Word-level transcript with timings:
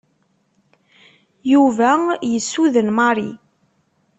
Yuba 1.53 1.91
yessuden 2.31 2.89
Mary. 2.97 3.31